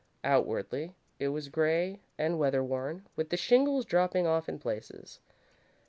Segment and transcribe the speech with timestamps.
[0.23, 5.19] Outwardly, it was grey and weather worn, with the shingles dropping off in places.